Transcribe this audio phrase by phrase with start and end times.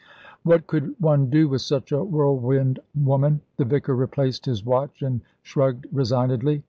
[0.41, 3.41] What could one do with such a whirlwind woman?
[3.57, 6.59] The vicar replaced his watch and shrugged resignedly.